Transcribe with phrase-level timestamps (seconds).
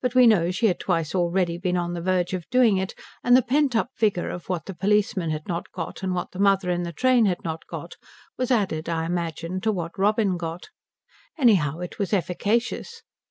[0.00, 3.36] But we know she had twice already been on the verge of doing it; and
[3.36, 6.70] the pent up vigour of what the policeman had not got and what the mother
[6.70, 7.96] in the train had not got
[8.38, 10.70] was added I imagine to what Robin got.
[11.36, 13.02] Anyhow it was efficacious.